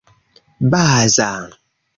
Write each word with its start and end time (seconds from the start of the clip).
baza 0.71 1.31